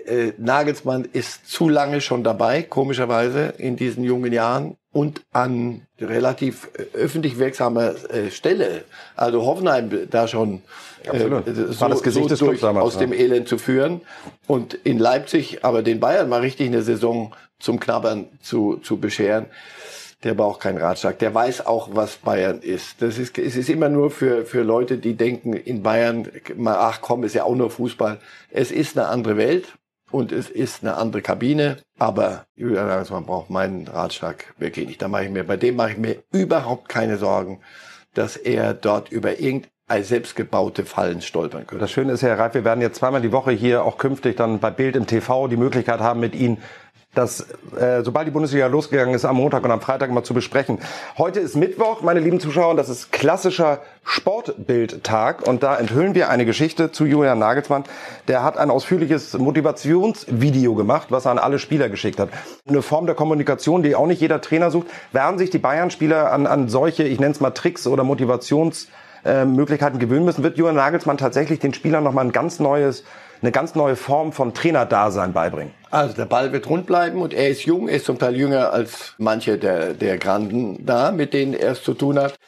[0.06, 6.70] Äh, Nagelsmann ist zu lange schon dabei, komischerweise, in diesen jungen Jahren und an relativ
[6.74, 8.84] äh, öffentlich wirksamer äh, Stelle.
[9.16, 10.62] Also Hoffenheim da schon
[11.04, 13.00] äh, so, War das Gesicht so durch, damals, aus ja.
[13.00, 14.00] dem Elend zu führen
[14.46, 19.46] und in Leipzig aber den Bayern mal richtig eine Saison zum Knabbern zu, zu bescheren
[20.24, 21.18] der braucht keinen Ratschlag.
[21.20, 23.00] Der weiß auch, was Bayern ist.
[23.00, 26.28] Das ist, es ist immer nur für, für Leute, die denken, in Bayern,
[26.66, 28.18] ach komm, ist ja auch nur Fußball.
[28.50, 29.77] Es ist eine andere Welt
[30.10, 31.78] und es ist eine andere Kabine.
[31.98, 35.02] Aber Julian Nagelsmann braucht meinen Ratschlag wirklich nicht.
[35.02, 37.60] Da mache ich mir, bei dem mache ich mir überhaupt keine Sorgen,
[38.14, 39.70] dass er dort über irgendein
[40.02, 41.80] selbstgebaute Fallen stolpern könnte.
[41.80, 44.58] Das Schöne ist, Herr Reif, wir werden jetzt zweimal die Woche hier auch künftig dann
[44.58, 46.58] bei Bild im TV die Möglichkeit haben, mit Ihnen
[47.18, 47.46] das,
[47.78, 50.78] äh, sobald die Bundesliga losgegangen ist, am Montag und am Freitag mal zu besprechen.
[51.18, 55.46] Heute ist Mittwoch, meine lieben Zuschauer, und das ist klassischer Sportbildtag.
[55.46, 57.84] Und da enthüllen wir eine Geschichte zu Julian Nagelsmann.
[58.28, 62.30] Der hat ein ausführliches Motivationsvideo gemacht, was er an alle Spieler geschickt hat.
[62.68, 64.86] Eine Form der Kommunikation, die auch nicht jeder Trainer sucht.
[65.12, 70.24] Werden sich die Bayern-Spieler an, an solche, ich nenne es mal Tricks oder Motivationsmöglichkeiten gewöhnen
[70.24, 73.02] müssen, wird Julian Nagelsmann tatsächlich den Spielern nochmal ein ganz neues
[73.40, 75.72] eine ganz neue Form von Trainerdasein beibringen?
[75.90, 78.72] Also der Ball wird rund bleiben und er ist jung, er ist zum Teil jünger
[78.72, 82.38] als manche der, der Granden da, mit denen er es zu tun hat.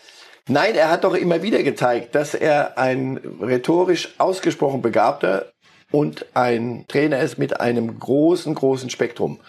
[0.48, 5.52] Nein, er hat doch immer wieder gezeigt, dass er ein rhetorisch ausgesprochen begabter
[5.92, 9.40] und ein Trainer ist mit einem großen, großen Spektrum.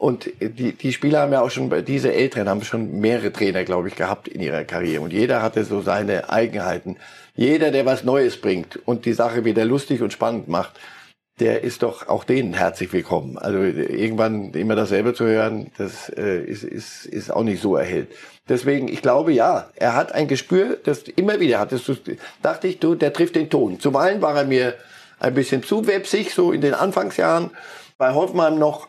[0.00, 3.88] Und die, die Spieler haben ja auch schon, diese Älteren haben schon mehrere Trainer, glaube
[3.88, 5.02] ich, gehabt in ihrer Karriere.
[5.02, 6.96] Und jeder hatte so seine Eigenheiten.
[7.36, 10.80] Jeder, der was Neues bringt und die Sache wieder lustig und spannend macht,
[11.38, 13.36] der ist doch auch denen herzlich willkommen.
[13.36, 18.08] Also irgendwann immer dasselbe zu hören, das äh, ist, ist, ist auch nicht so erhellt.
[18.48, 21.94] Deswegen, ich glaube, ja, er hat ein Gespür, das immer wieder hattest du,
[22.40, 23.78] dachte ich, du, der trifft den Ton.
[23.78, 24.76] Zuweilen war er mir
[25.18, 27.50] ein bisschen zu websig, so in den Anfangsjahren.
[27.98, 28.88] Bei Hoffmann noch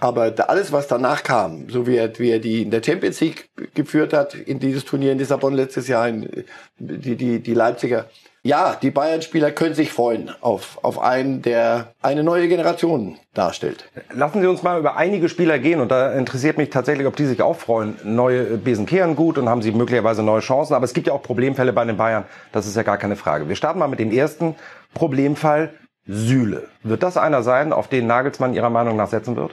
[0.00, 3.48] aber alles, was danach kam, so wie er, wie er die in der Champions League
[3.74, 6.44] geführt hat, in dieses Turnier in Lissabon letztes Jahr, in,
[6.78, 8.06] die, die, die Leipziger,
[8.42, 13.84] ja, die Bayern-Spieler können sich freuen auf, auf einen, der eine neue Generation darstellt.
[14.14, 17.26] Lassen Sie uns mal über einige Spieler gehen und da interessiert mich tatsächlich, ob die
[17.26, 17.96] sich auch freuen.
[18.02, 21.22] Neue Besen kehren gut und haben sie möglicherweise neue Chancen, aber es gibt ja auch
[21.22, 23.46] Problemfälle bei den Bayern, das ist ja gar keine Frage.
[23.46, 24.54] Wir starten mal mit dem ersten
[24.94, 25.74] Problemfall,
[26.06, 26.68] Sühle.
[26.82, 29.52] Wird das einer sein, auf den Nagelsmann Ihrer Meinung nach setzen wird?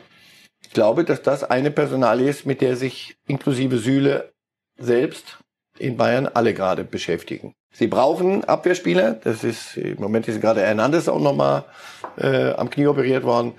[0.68, 4.34] Ich glaube, dass das eine Personalie ist, mit der sich inklusive Süle
[4.78, 5.40] selbst
[5.80, 7.54] in Bayern alle gerade beschäftigen.
[7.72, 9.14] Sie brauchen Abwehrspieler.
[9.14, 11.64] Das ist im Moment ist gerade Hernandez auch nochmal
[12.18, 13.54] äh, am Knie operiert worden.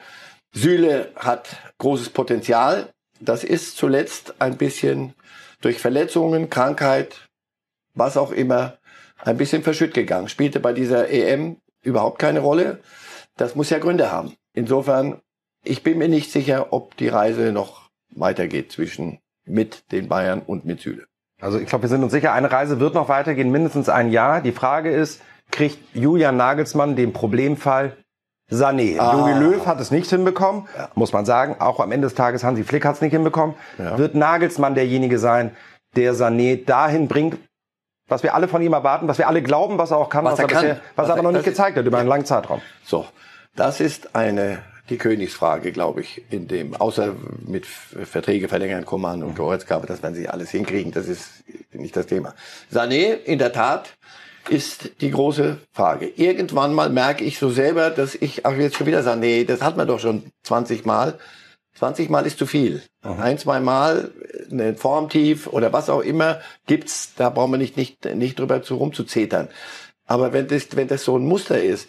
[0.53, 2.91] Süle hat großes Potenzial.
[3.21, 5.15] Das ist zuletzt ein bisschen
[5.63, 7.29] durch Verletzungen, Krankheit,
[7.95, 8.77] was auch immer,
[9.25, 10.29] ein bisschen verschütt gegangen.
[10.29, 12.81] Spielte bei dieser EM überhaupt keine Rolle.
[13.37, 14.35] Das muss ja Gründe haben.
[14.53, 15.23] Insofern
[15.69, 20.65] ich bin mir nicht sicher, ob die Reise noch weitergeht zwischen mit den Bayern und
[20.65, 21.07] mit Süle.
[21.41, 24.41] Also ich glaube, wir sind uns sicher, eine Reise wird noch weitergehen, mindestens ein Jahr.
[24.41, 27.97] Die Frage ist, kriegt Julian Nagelsmann den Problemfall
[28.51, 28.99] Sané.
[28.99, 29.13] Ah.
[29.15, 30.89] Jogi Löw hat es nicht hinbekommen, ja.
[30.95, 31.57] muss man sagen.
[31.61, 33.55] Auch am Ende des Tages Hansi Flick hat es nicht hinbekommen.
[33.79, 33.99] Ja.
[33.99, 35.55] Wird Nagelsmann derjenige sein,
[35.97, 37.39] der Sané dahin bringt,
[38.09, 40.33] was wir alle von ihm erwarten, was wir alle glauben, was er auch kann, was,
[40.33, 40.61] was er, kann.
[40.63, 42.63] Bisher, was, was er aber noch nicht gezeigt hat über einen langen Zeitraum.
[42.85, 43.07] So,
[43.55, 47.15] das ist eine die Königsfrage, glaube ich, in dem, außer
[47.47, 52.07] mit Verträge verlängern, Kommand und Goretzka, das werden sie alles hinkriegen, das ist nicht das
[52.07, 52.35] Thema.
[52.73, 53.97] Sané, in der Tat,
[54.49, 56.07] ist die große Frage.
[56.17, 59.77] Irgendwann mal merke ich so selber, dass ich, ach jetzt schon wieder Sané, das hat
[59.77, 61.19] man doch schon 20 Mal.
[61.75, 62.83] 20 Mal ist zu viel.
[63.05, 63.21] Mhm.
[63.21, 64.11] Ein, zwei Mal
[64.51, 68.77] eine Formtief oder was auch immer gibt's, da brauchen wir nicht, nicht, nicht drüber zu
[68.77, 69.49] rumzuzetern.
[70.07, 71.89] Aber wenn das, wenn das so ein Muster ist,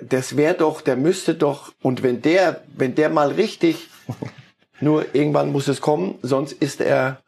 [0.00, 3.88] das wäre doch, der müsste doch, und wenn der, wenn der mal richtig,
[4.80, 7.20] nur irgendwann muss es kommen, sonst ist er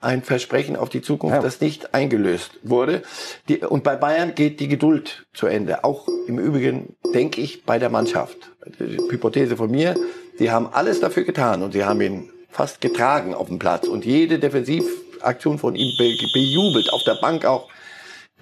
[0.00, 1.42] ein Versprechen auf die Zukunft, Ja.
[1.42, 3.02] das nicht eingelöst wurde.
[3.48, 5.82] Die, und bei Bayern geht die Geduld zu Ende.
[5.82, 8.36] Auch im Übrigen denke ich bei der Mannschaft.
[8.78, 9.94] Die Hypothese von mir,
[10.38, 14.04] sie haben alles dafür getan und sie haben ihn fast getragen auf dem Platz und
[14.04, 17.68] jede Defensivaktion von ihm be bejubelt, auf der Bank auch.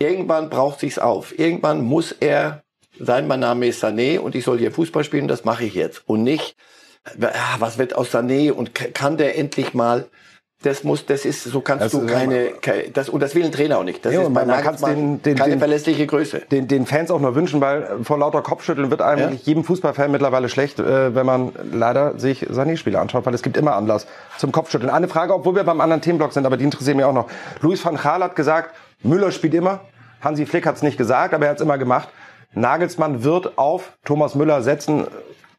[0.01, 1.39] Irgendwann braucht sich's auf.
[1.39, 2.65] Irgendwann muss er
[2.99, 6.03] sein, mein Name ist Sané und ich soll hier Fußball spielen, das mache ich jetzt.
[6.07, 6.57] Und nicht,
[7.19, 10.07] ja, was wird aus Sané und kann der endlich mal
[10.65, 13.51] das muss, das ist, so kannst Das du keine, keine das, und das will ein
[13.51, 14.05] Trainer auch nicht.
[14.05, 16.39] Das Ja, ist bei Nagelsmann den- den- keine den- verlässliche Größe.
[16.53, 20.49] den, den Fans auch nur wünschen, weil vor lauter Kopfschütteln wird eigentlich jedem Fußballfan mittlerweile
[20.49, 24.07] schlecht, äh, wenn man leider sich seine Spiele anschaut, weil es gibt immer Anlass
[24.39, 24.89] zum Kopfschütteln.
[24.89, 27.27] Eine Frage, obwohl wir beim anderen Themenblock sind, aber die interessieren mich auch noch.
[27.61, 29.81] Luis van Gaal hat gesagt, Müller spielt immer.
[30.21, 32.09] Hansi Flick hat es nicht gesagt, aber er hat es immer gemacht.
[32.55, 35.07] Nagelsmann wird auf Thomas Müller setzen.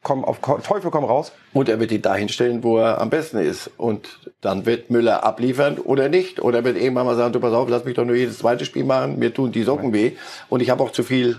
[0.02, 1.32] Komm, auf Teufel komm raus.
[1.54, 3.72] Und er wird ihn dahin stellen, wo er am besten ist.
[3.78, 6.42] Und dann wird Müller abliefern oder nicht.
[6.42, 8.66] Oder er wird irgendwann mal sagen, du pass auf, lass mich doch nur jedes zweite
[8.66, 10.12] Spiel machen, mir tun die Socken weh.
[10.50, 11.38] Und ich habe auch zu viel,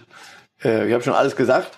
[0.63, 1.77] äh, ich habe schon alles gesagt.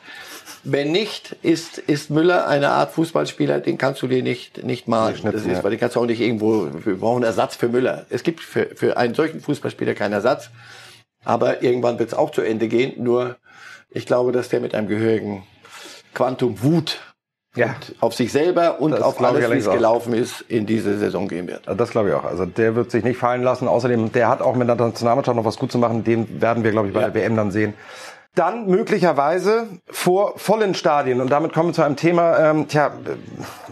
[0.68, 5.14] Wenn nicht, ist, ist Müller eine Art Fußballspieler, den kannst du dir nicht, nicht malen.
[5.14, 5.64] Nicht das ist, ja.
[5.64, 8.06] weil den kannst du auch nicht irgendwo, wir brauchen Ersatz für Müller.
[8.10, 10.50] Es gibt für, für einen solchen Fußballspieler keinen Ersatz.
[11.24, 13.02] Aber irgendwann wird es auch zu Ende gehen.
[13.02, 13.36] Nur,
[13.96, 15.42] ich glaube, dass der mit einem gehörigen
[16.14, 17.00] Quantum Wut
[17.56, 17.74] Ja.
[18.00, 19.74] auf sich selber und Das auf alles, wie es auch.
[19.74, 21.62] gelaufen ist, in diese Saison gehen wird.
[21.78, 22.24] Das glaube ich auch.
[22.24, 23.66] Also der wird sich nicht fallen lassen.
[23.68, 26.04] Außerdem, der hat auch mit der Nationalmannschaft noch was gut zu machen.
[26.04, 27.08] Den werden wir, glaube ich, bei Ja.
[27.08, 27.74] der WM dann sehen.
[28.34, 31.22] Dann möglicherweise vor vollen Stadien.
[31.22, 32.90] Und damit kommen wir zu einem Thema, ähm, tja,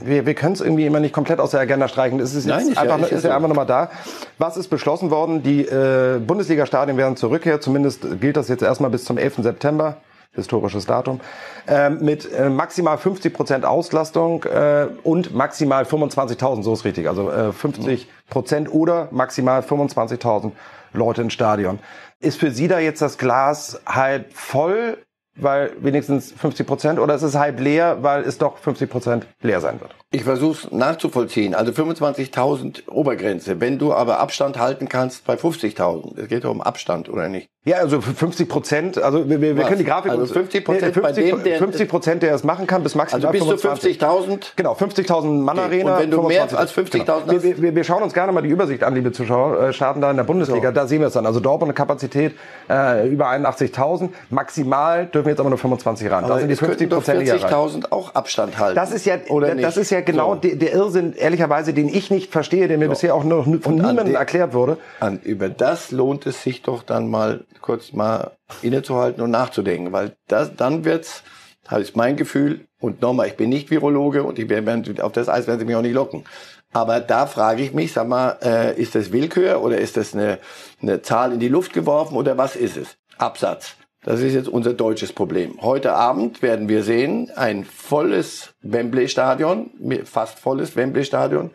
[0.01, 2.19] wir, wir können es irgendwie immer nicht komplett aus der Agenda streichen.
[2.19, 3.91] Es ist, Nein, ist ja- einfach, ja ist ja einfach nochmal da.
[4.39, 5.43] Was ist beschlossen worden?
[5.43, 7.61] Die äh, Bundesliga-Stadien werden zurückkehren.
[7.61, 9.43] Zumindest gilt das jetzt erstmal bis zum 11.
[9.43, 9.99] September.
[10.35, 11.21] Historisches Datum.
[11.67, 17.09] Ähm, mit äh, maximal 50 Prozent Auslastung äh, und maximal 25.000, so ist richtig.
[17.09, 20.53] Also äh, 50 Prozent oder maximal 25.000
[20.93, 21.79] Leute im Stadion.
[22.21, 24.99] Ist für Sie da jetzt das Glas halb voll,
[25.37, 29.61] weil wenigstens 50 Prozent, oder ist es halb leer, weil es doch 50 Prozent leer
[29.61, 29.95] sein wird?
[30.15, 31.55] Ich versuche es nachzuvollziehen.
[31.55, 33.61] Also 25.000 Obergrenze.
[33.61, 36.19] Wenn du aber Abstand halten kannst bei 50.000.
[36.21, 37.49] Es geht doch um Abstand, oder nicht?
[37.67, 39.69] Ja, also 50 Prozent, also wir, wir, wir Was?
[39.69, 40.11] können die Grafik...
[40.13, 43.25] Also uns- 50% Nee, bei dem, der- 50 Prozent, der es machen kann, bis maximal
[43.27, 44.03] Also bis zu 25.
[44.03, 44.41] 50.000.
[44.57, 45.67] Genau, 50.000 Mann Okay.
[45.69, 45.95] Arena.
[45.97, 46.59] Und wenn du mehr 25.
[46.59, 47.27] als 50.000 Genau.
[47.27, 47.43] Wir, hast?
[47.45, 50.11] wir, wir- wir schauen uns gerne mal die Übersicht an, liebe Zuschauer, äh, starten da
[50.11, 51.25] in der Bundesliga, da sehen wir es dann.
[51.25, 52.35] Also Dortmund eine Kapazität
[52.69, 56.25] äh, über 81.000, maximal dürfen jetzt aber nur 25 ran.
[56.25, 57.51] Da Aber sind die es könnten 50 doch Prozent hier rein.
[57.51, 58.77] 40.000 auch Abstand halten.
[58.77, 59.77] Das ist ja, oder das nicht?
[59.79, 60.41] ist ja genau So.
[60.41, 63.77] der, der Irrsinn, ehrlicherweise, den ich nicht verstehe, der mir bisher auch noch von an
[63.77, 64.79] niemandem de- erklärt wurde.
[65.01, 70.13] An, über das lohnt es sich doch dann mal kurz mal innezuhalten und nachzudenken, weil
[70.29, 71.23] das, dann wird's,
[71.69, 75.29] das ist mein Gefühl, und nochmal, ich bin nicht Virologe und ich werde, auf das
[75.31, 76.25] Eis werden Sie mich auch nicht locken.
[76.73, 80.39] Aber da frage ich mich, sag mal, äh, ist das Willkür oder ist das eine,
[80.83, 82.97] eine Zahl in die Luft geworfen oder was ist es?
[83.17, 83.77] Absatz.
[84.05, 85.59] Das ist jetzt unser deutsches Problem.
[85.63, 89.71] Heute Abend werden wir sehen, ein volles Wembley-Stadion,
[90.05, 91.51] fast volles Wembley-Stadion,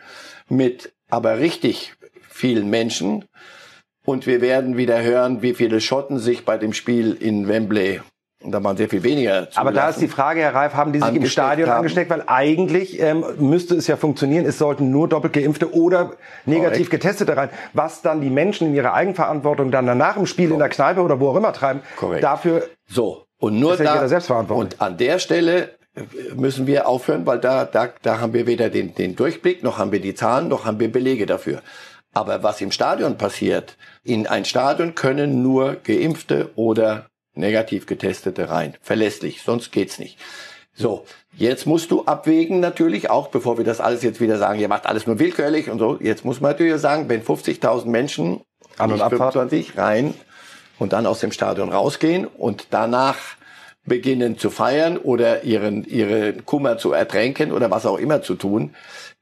[0.49, 1.93] mit aber richtig
[2.27, 3.25] vielen Menschen.
[4.03, 8.01] Und wir werden wieder hören, wie viele Schotten sich bei dem Spiel in Wembley,
[8.41, 11.13] da waren sehr viel weniger Aber da ist die Frage, Herr Reif, haben die sich
[11.13, 11.79] im Stadion haben.
[11.79, 12.09] angesteckt?
[12.09, 16.13] Weil eigentlich ähm, müsste es ja funktionieren, es sollten nur doppelt geimpfte oder
[16.45, 17.03] negativ Korrekt.
[17.03, 17.49] getestete rein.
[17.73, 21.19] Was dann die Menschen in ihrer Eigenverantwortung dann danach im Spiel in der Kneipe oder
[21.19, 22.23] wo auch immer treiben, Korrekt.
[22.23, 24.79] dafür So, und nur Ist ja da, selbstverantwortlich.
[24.79, 26.01] und an der Stelle äh,
[26.35, 29.91] müssen wir aufhören, weil da, da, da haben wir weder den, den Durchblick, noch haben
[29.91, 31.61] wir die Zahlen, noch haben wir Belege dafür.
[32.13, 37.05] Aber was im Stadion passiert, in ein Stadion können nur Geimpfte oder
[37.39, 38.75] negativ Getestete rein.
[38.81, 40.17] Verlässlich, sonst geht's nicht.
[40.73, 44.69] So, jetzt musst du abwägen natürlich auch, bevor wir das alles jetzt wieder sagen, ihr
[44.69, 45.97] macht alles nur willkürlich und so.
[45.99, 48.41] Jetzt muss man natürlich sagen, wenn 50.000 Menschen
[48.77, 49.33] An- und nicht Abfahrt.
[49.33, 50.13] 25 rein
[50.77, 53.17] und dann aus dem Stadion rausgehen und danach
[53.85, 58.75] beginnen zu feiern oder ihren, ihren Kummer zu ertränken oder was auch immer zu tun.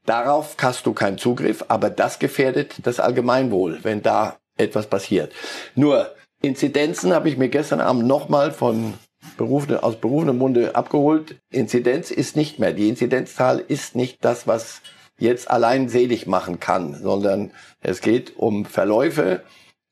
[0.06, 5.32] Darauf hast du keinen Zugriff, aber das gefährdet das Allgemeinwohl, wenn da etwas passiert.
[5.74, 8.94] Nur Inzidenzen habe ich mir gestern Abend nochmal von
[9.36, 11.40] berufene, aus berufenem Munde abgeholt.
[11.50, 12.72] Inzidenz ist nicht mehr.
[12.72, 14.80] Die Inzidenzzahl ist nicht das, was
[15.18, 19.42] jetzt allein selig machen kann, sondern es geht um Verläufe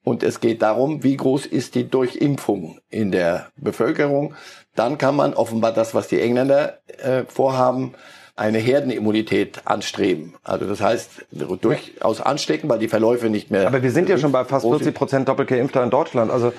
[0.04, 4.34] und es geht darum, wie groß ist die Durchimpfung in der Bevölkerung.
[4.76, 7.94] Dann kann man offenbar das, was die Engländer äh, vorhaben,
[8.36, 10.34] eine Herdenimmunität anstreben.
[10.44, 13.66] Also das heißt, durchaus anstecken, weil die Verläufe nicht mehr.
[13.66, 16.30] Aber wir sind ja schon bei fast groß 40 Prozent doppelt geimpfter in Deutschland.
[16.30, 16.52] Also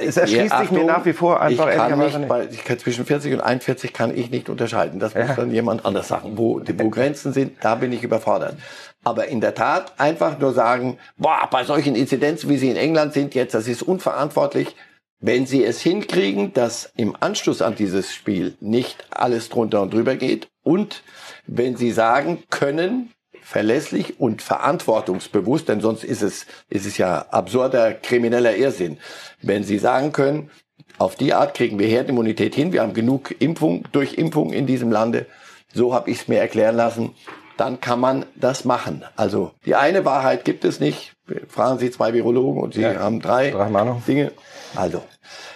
[0.00, 3.04] es erschließt sich mir nach wie vor einfach ich kann nicht, Bei, ich kann zwischen
[3.04, 4.98] 40 und 41 kann ich nicht unterscheiden.
[4.98, 6.32] Das muss dann jemand anders sagen.
[6.36, 8.56] Wo, wo Grenzen sind, da bin ich überfordert.
[9.04, 13.14] Aber in der Tat einfach nur sagen, boah, bei solchen Inzidenzen, wie sie in England
[13.14, 14.76] sind jetzt, das ist unverantwortlich.
[15.20, 20.16] Wenn sie es hinkriegen, dass im Anschluss an dieses Spiel nicht alles drunter und drüber
[20.16, 21.02] geht und
[21.46, 27.92] wenn sie sagen können, verlässlich und verantwortungsbewusst, denn sonst ist es, ist es ja absurder
[27.92, 28.98] krimineller Irrsinn.
[29.42, 30.50] Wenn Sie sagen können,
[30.98, 34.90] auf die Art kriegen wir Herdenimmunität hin, wir haben genug Impfung durch Impfung in diesem
[34.90, 35.26] Lande,
[35.74, 37.14] so habe ich es mir erklären lassen,
[37.56, 39.04] dann kann man das machen.
[39.16, 41.14] Also die eine Wahrheit gibt es nicht.
[41.48, 43.68] Fragen Sie zwei Virologen und Sie ja, haben drei, drei
[44.06, 44.32] Dinge.
[44.74, 45.02] Also,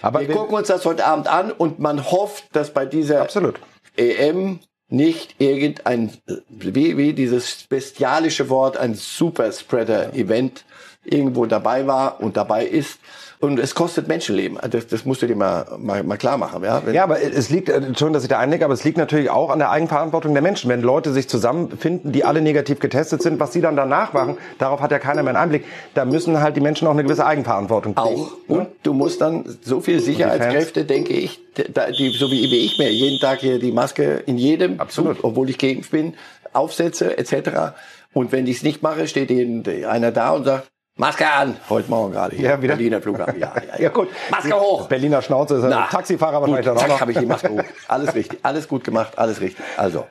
[0.03, 3.23] aber wir, wir gucken uns das heute Abend an und man hofft, dass bei dieser
[3.23, 3.59] absolut.
[3.97, 6.12] EM nicht irgendein,
[6.49, 10.64] wie, wie dieses bestialische Wort, ein Superspreader-Event
[11.05, 12.99] irgendwo dabei war und dabei ist.
[13.38, 14.59] Und es kostet Menschenleben.
[14.70, 16.62] Das, das musst du dir mal, mal, mal klar machen.
[16.64, 16.83] Ja?
[16.90, 19.51] ja, aber es liegt, äh, schon, dass ich da einlege, aber es liegt natürlich auch
[19.51, 20.70] an der Eigenverantwortung der Menschen.
[20.70, 24.81] Wenn Leute sich zusammenfinden, die alle negativ getestet sind, was sie dann danach machen, darauf
[24.81, 25.64] hat ja keiner mehr einen Einblick.
[25.94, 28.20] Da müssen halt die Menschen auch eine gewisse Eigenverantwortung kriegen.
[28.20, 28.33] Auch.
[28.49, 32.90] Und du musst dann so viel Sicherheitskräfte, denke ich, die, so wie, wie ich mir
[32.90, 35.18] jeden Tag hier die Maske in jedem, Absolut.
[35.22, 36.14] obwohl ich geimpft bin,
[36.53, 37.75] aufsetze etc.
[38.12, 39.31] Und wenn ich es nicht mache, steht
[39.87, 41.59] einer da und sagt, Maske an!
[41.68, 42.48] Heute Morgen gerade hier.
[42.48, 42.74] Ja, wieder?
[42.74, 43.38] Berliner Flughafen.
[43.38, 43.82] Ja, ja, ja.
[43.82, 44.09] ja gut.
[44.30, 44.88] Maske hoch!
[44.88, 47.00] Berliner Schnauze ist ein Taxifahrer wahrscheinlich gut, dann auch noch.
[47.02, 47.62] habe ich die Maske hoch.
[47.88, 48.38] Alles richtig.
[48.42, 49.18] Alles gut gemacht.
[49.18, 49.62] Alles richtig.
[49.76, 50.06] Also.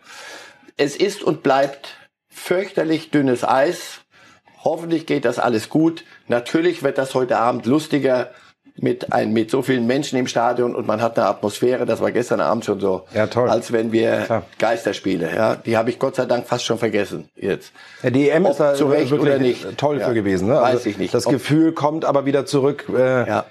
[0.78, 1.98] Es ist und bleibt
[2.30, 4.02] fürchterlich dünnes Eis.
[4.64, 6.04] Hoffentlich geht das alles gut.
[6.28, 8.30] Natürlich wird das heute Abend lustiger
[8.78, 12.12] mit, ein, mit so vielen Menschen im Stadion und man hat eine Atmosphäre, das war
[12.12, 13.50] gestern Abend schon so, ja, toll.
[13.50, 14.44] als wenn wir Klar.
[14.60, 17.72] Geisterspiele, ja, die habe ich Gott sei Dank fast schon vergessen jetzt.
[18.04, 19.78] Ja, die EM ist da zurecht oder nicht.
[19.78, 20.60] toll ja, für gewesen, ne?
[20.60, 21.14] Also weiß ich nicht.
[21.14, 22.86] Das Gefühl kommt aber wieder zurück.
[22.94, 23.46] Äh, ja.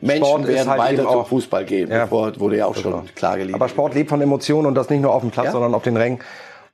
[0.00, 1.90] Menschen Sport werden halt weiter zum Fußball gehen.
[1.90, 2.10] Ja.
[2.10, 3.04] Wurde ja auch schon genau.
[3.14, 3.60] klar geliefert.
[3.60, 5.52] Aber Sport lebt von Emotionen und das nicht nur auf dem Platz, ja.
[5.52, 6.20] sondern auf den Rängen.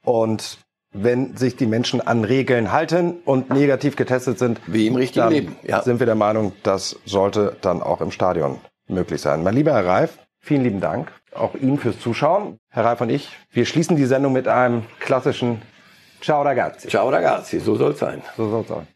[0.03, 0.59] Und
[0.93, 5.33] wenn sich die Menschen an Regeln halten und negativ getestet sind, wie im richtigen dann
[5.33, 5.83] Leben, ja.
[5.83, 9.43] sind wir der Meinung, das sollte dann auch im Stadion möglich sein.
[9.43, 12.59] Mein lieber Herr Reif, vielen lieben Dank auch Ihnen fürs Zuschauen.
[12.71, 15.63] Herr Reif und ich, wir schließen die Sendung mit einem klassischen
[16.21, 16.89] Ciao ragazzi.
[16.89, 18.23] Ciao ragazzi, so soll es sein.
[18.37, 18.87] So soll es sein.